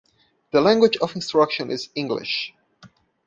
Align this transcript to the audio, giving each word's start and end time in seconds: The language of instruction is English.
The 0.49 0.61
language 0.61 0.97
of 0.97 1.15
instruction 1.15 1.69
is 1.69 1.89
English. 1.93 2.55